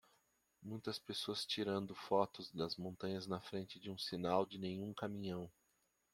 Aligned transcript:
muitas 0.63 0.97
pessoas 0.97 1.45
tirando 1.45 1.93
fotos 1.93 2.51
das 2.51 2.75
montanhas 2.75 3.27
na 3.27 3.39
frente 3.39 3.79
de 3.79 3.91
um 3.91 3.99
sinal 3.99 4.47
de 4.47 4.57
nenhum 4.57 4.95
caminhão 4.95 5.47